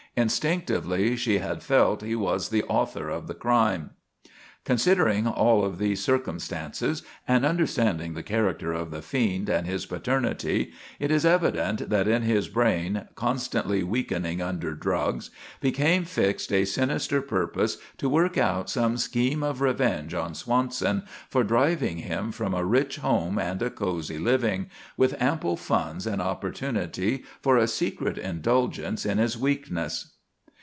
[0.13, 3.91] Instinctively she had felt he was the author of the crime.
[4.63, 10.71] Considering all of these circumstances, and understanding the character of the fiend and his paternity,
[10.99, 17.23] it is evident that in his brain, constantly weakening under drugs, became fixed a sinister
[17.23, 22.63] purpose to work out some scheme of revenge on Swanson for driving him from a
[22.63, 29.07] rich home and a cozy living, with ample funds and opportunity for a secret indulgence
[29.07, 30.13] in his weakness.